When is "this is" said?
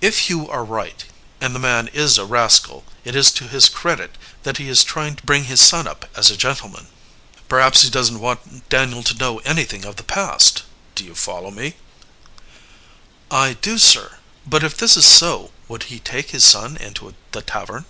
14.76-15.06